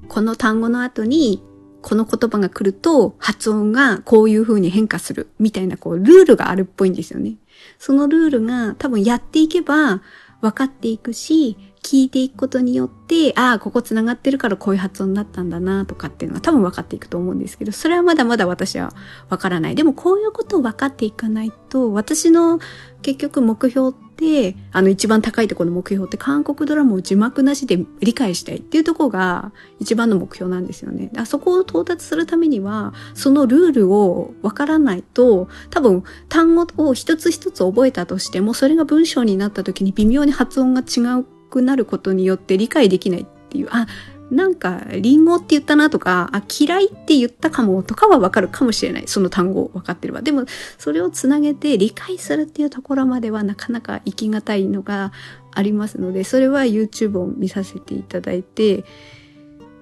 [0.08, 1.44] この単語の後に、
[1.82, 7.36] この言葉が来ると発音がこういう風に変化するみたいなこうルールがあるっぽいんですよね。
[7.80, 10.02] そのルールが多分やっていけば
[10.42, 18.94] 分かっていくし、聞いていくことによって、ああ、ここ繋がってるからこういう発音になったんだなとかっていうのは多分分かっていくと思うんですけど、それはまだまだ私は
[19.30, 19.76] 分からない。
[19.76, 22.60] でもこういうことを分かっていかないと、私の
[23.02, 31.12] 結局目標って、あの一番高いところの目標って韓国ドラマを字幕なしで理解したいっていうところが一番の目標なんですよね。
[31.16, 43.88] あそこを到達するためには、そのルールをわからないと、多分単語を一つ一つ覚えたとしても、それが文章になった時に微妙に発音が違うくなることによって理解できないっていう、あ、
[44.30, 49.08] なんか、リンゴって言ったなとか、あ、嫌いって言ったかもとかはわかるかもしれない。
[49.08, 50.22] その単語を分かってれば。
[50.22, 50.46] でも、
[50.78, 55.14] それをつなげて理解するっていうところまではなかなか行きがたいのが
[55.54, 58.84] ありますので、それは YouTube を見させていただいて、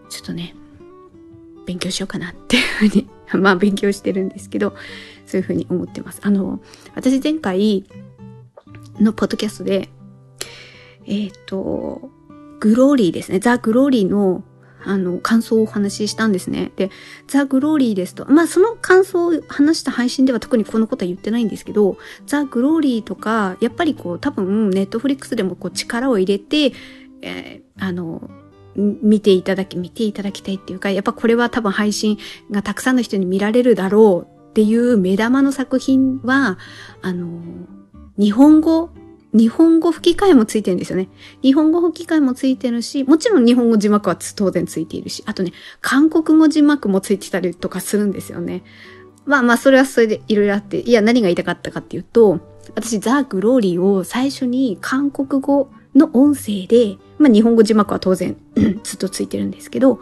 [0.10, 0.56] ちょっとね、
[1.66, 3.10] 勉強しようかなっていうふうに、
[3.42, 4.76] まあ勉強してるんですけど、
[5.26, 6.22] そういうふうに思ってます。
[6.24, 6.62] あの、
[6.94, 7.84] 私前回
[9.00, 9.90] のポッドキャストで、
[11.06, 12.10] えっ、ー、と、
[12.60, 13.40] グローリーですね。
[13.40, 14.44] ザ・グローリーの
[14.86, 16.72] あの、感想をお話ししたんですね。
[16.76, 16.92] で、
[17.28, 26.74] ザ・グローリーですと、まあその感想を話した配信では特にこのことは言ってないんですけど、ザ・グローリーとか、やっぱりこう多分ネットフリックスでもこう力を入れて、
[27.22, 28.30] えー、あの、
[28.76, 32.20] 見ていただき、見ていただきたいっていうか、やっぱこれは多分配信
[32.52, 36.60] がたくさんの人に見られるだろうっていう目玉の作品は、
[37.02, 37.42] あの、
[38.18, 38.92] 日本語
[39.36, 41.10] 日本語吹き替えもついてるんですよね。
[41.42, 48.64] 日本語吹き替えもついてるし、もちろん日本語字幕は当然ついているし、あとね、韓国語字幕もついてたりとかするんですよね。
[49.26, 52.40] まあまあ、それはそれでいろいろあって、いや、何が言いたかったかっていうと、
[52.76, 58.38] 私、ザ・グローリーを最初に韓国語の音声で、まあ日本語字幕は当然
[58.84, 60.00] ずっとついてるんですけど、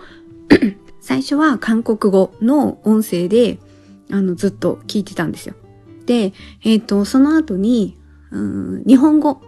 [1.02, 3.58] 最初は韓国語の音声で、
[4.12, 5.56] あの、ずっと聞いてたんですよ。
[6.06, 6.34] で、
[6.64, 7.98] えっ、ー、と、その後に、
[8.34, 9.42] うん日本語。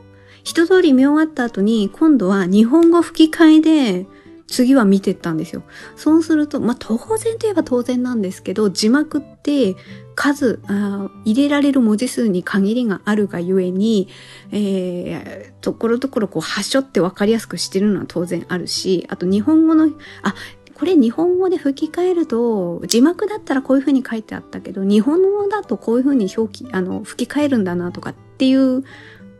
[0.44, 4.08] 一通り見終わった後に、今度は日本語吹き替えで、
[4.48, 5.64] 次は見てったんですよ。
[5.96, 9.76] そうすると、まあ、当然といえば当然なんですけど、字幕って
[10.14, 14.08] 数あ、入れられる文字数に限りがあるがゆえに、
[14.52, 19.90] えー、ところどころこう、はしょってわかりやすくしてるのは当然あるし、あと日本語の、
[20.22, 20.36] あ、
[20.76, 28.84] これ日本語で吹き替えると、字幕だったらこういう風に書いてあったけど、日本語だとこういう風に表記、あの、吹き替えるんだなとかっていう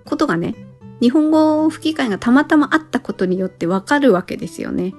[0.06, 0.56] ことがね、
[1.02, 4.94] 日本語吹き替えがたまたまあったことによってわかるわけですよね。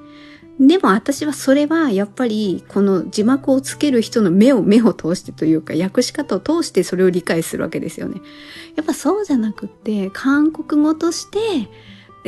[0.61, 8.23] でも私はそれはやっぱりこの字幕をつける人の目を目を通してというか訳し方を通してそれを理解するわけですよね。
[8.75, 11.39] やっぱそうじゃなくって韓国語として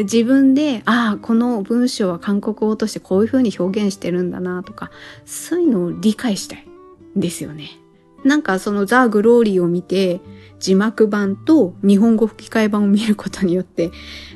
[0.03, 4.90] 自分で、ああ、この文章は韓国語としてこういう風に表現してるんだなとか、
[5.24, 6.66] そういうのを理解したい
[7.16, 7.70] んですよね。
[8.24, 10.20] なんかそのザ・グローリーを見て、
[10.59, 13.90] 字幕版と日本語吹き替え版を見ることによって、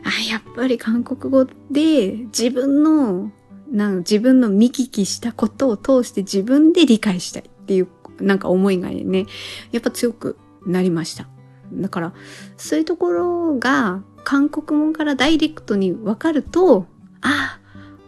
[0.04, 3.30] あ、やっぱり韓国語で自分の、
[3.70, 7.88] なん自分の見聞きしたことを通して自分で理解したいっていう
[8.20, 9.26] なんか思いがね、
[9.72, 10.36] やっぱ強く
[10.66, 11.28] なりました。
[11.72, 12.12] だから、
[12.56, 16.86] そういうところが韓国語からダイレクトにわかると、
[17.20, 17.58] あ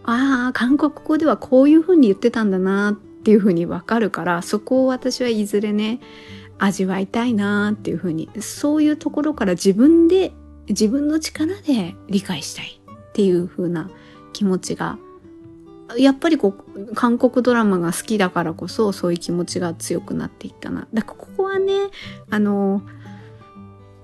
[0.04, 6.00] あ、ああ、韓国語ではこういうふうに言ってたんだなっていうふうにわかるから、そこを私はいずれね、
[6.58, 10.32] 味わいたいなっていうふうに、そういうところから自分で、
[10.68, 13.90] 自分の力で理解したいっていうふうな
[14.32, 14.98] 気持ちが、
[15.96, 20.86] やっぱりこう、韓国ドラマが好きだからこそ、そういう気持ちが強くなっていったな。
[20.92, 21.72] だからここはね、
[22.30, 22.82] あの、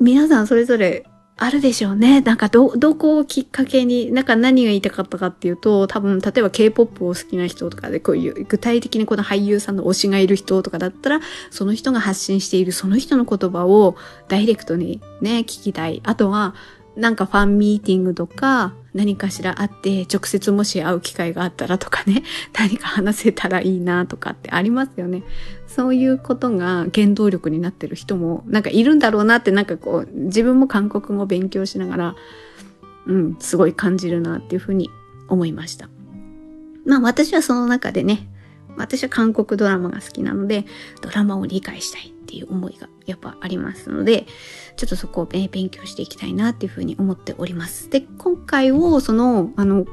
[0.01, 1.07] 皆さんそれぞれ
[1.43, 2.21] あるでしょうね。
[2.21, 11.21] なんかど、どこをきっかけに、なんか何が言いたかったかっていうと、多分、例えば K-POP を好きな人とかで、こういう、具体的にこの俳優さんの推しがいる人とかだったら、
[11.51, 13.97] その人が発信しているその人の言葉を
[14.29, 16.03] ダイレクトにね、聞きたい。
[16.05, 16.55] あとは、
[16.97, 22.25] なんかファンミーティングとか、何かしらあって、直接もし会う機会があったらとかね、
[22.59, 25.23] 何か話せたらいいなとかってありますよね。
[25.67, 32.15] そういうことが原動力になってる人も、なんかいるんだろうなって、なんかこう、自分も韓国語勉強しながら、
[33.07, 34.91] うん、すごい感じるなっていうふうに
[35.29, 35.89] 思いました。
[36.85, 38.29] まあ私はその中でね、
[38.77, 40.65] 私は韓国ドラマが好きなので、
[41.01, 44.25] ドラマを理解したいっていう思いがやっぱありますので、
[44.77, 47.91] ちょっとそこを、勉強していきたいなっていうふうに思っております。
[47.91, 49.85] で、今回をその、あの、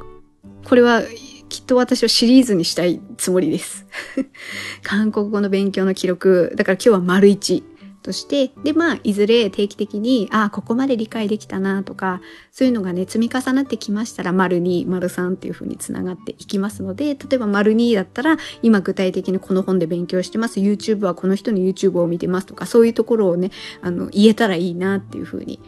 [0.63, 1.01] これは
[1.49, 3.87] きっと私はシリーズにしたいつもりです。
[4.83, 7.63] 韓国語の勉強の記録、だから今日は丸1。
[8.07, 23.51] として、で、まあ、いずれ定期的に、ああ、ここまで理解できたなとか、そういうのがね、積み重なってきましたら、丸2、丸3っていう風につながっていきますので、例えば丸2だったら、今具体的にこの本で勉強してます、YouTube はこの人の YouTube を見てますとか、そういうところをね、
[23.81, 25.59] あの、言えたらいいなっていう風に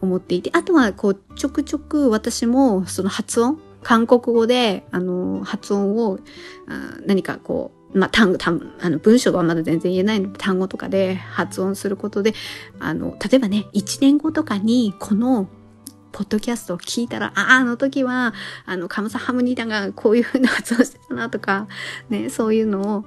[0.00, 6.20] 思っていて、あとは、こう、ちょくちょく私も、その発音、韓国語で、あの、発音を、
[6.68, 12.34] あ何かこう、まあ、単語、単あの、文章はまだ全然言えないので、単語とかで発音することで、
[12.80, 15.48] あの、例えばね、1年後とかに、この、
[16.10, 18.34] ポッドキャストを聞いたら、ああ、あの時は、
[18.66, 21.68] あの、カムサハムニダがこういうふうな発音してたなとか、
[22.08, 23.04] ね、そういうのを、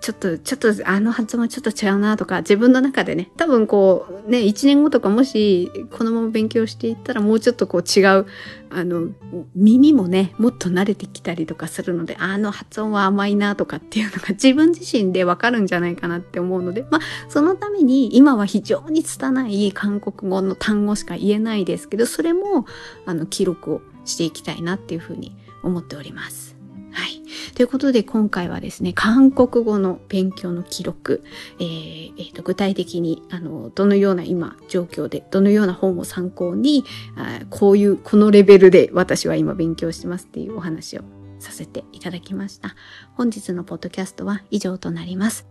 [0.00, 8.26] ちょっと、ちょっと、あの発音はちょっと違うなとか、自分の中でね、多分こう、ね、一年後とかもし、このまま勉強していったら、もうちょっとこう違う、
[8.70, 9.08] あの、
[9.54, 22.64] 耳もね、もっと慣れてきたりとかするので、あの発音は甘いなとかっていうのが自分自身でわかるんじゃないかなって思うので、まあ、そのために、今は非常に拙い韓国語の単語しか言えないですけど、それも、
[23.04, 26.49] あの、記録をしていきたいなっていうふうに思っております。
[26.92, 27.22] はい。
[27.54, 31.22] ということで今回はですね、韓国語の勉強の記録、
[31.58, 36.84] えーえー、と具体的にあのどのような今状況で、どのような本を参考に
[37.16, 41.02] あ、こういう、このレベルで私は今勉強してますっていうお話を
[41.38, 42.74] させていただきました。
[43.14, 45.46] 本日のポッドキャストは以上となります。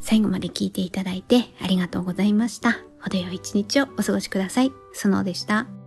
[0.00, 2.78] 最後まで聞いていただいてありがとうございました。
[3.00, 4.72] 程よい一日をお過ごしください。
[4.92, 5.79] スノーでした。